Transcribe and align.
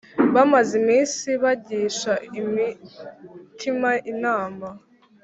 Bamaze 0.33 0.71
iminsi 0.81 1.27
bagisha 1.43 2.13
imitima 2.39 3.91
inama 4.11 4.67